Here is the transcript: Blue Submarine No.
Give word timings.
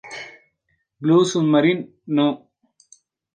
Blue 1.01 1.25
Submarine 1.25 1.91
No. 2.07 2.49